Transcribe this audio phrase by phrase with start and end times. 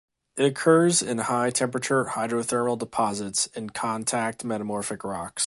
[0.35, 5.39] It occurs in high temperature hydrothermal deposits and contact metamorphic rocks.